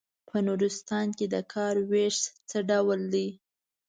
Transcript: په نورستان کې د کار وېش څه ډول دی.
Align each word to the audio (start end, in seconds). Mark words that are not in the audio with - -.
په 0.27 0.37
نورستان 0.47 1.07
کې 1.17 1.25
د 1.33 1.35
کار 1.53 1.75
وېش 1.91 2.17
څه 2.49 2.57
ډول 2.69 2.99
دی. 3.13 3.27